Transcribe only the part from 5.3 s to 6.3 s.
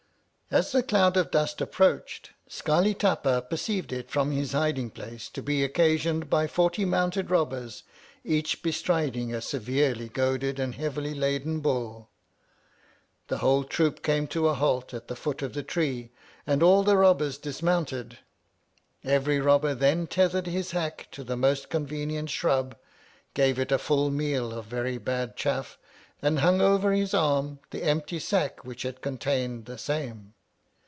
be occasioned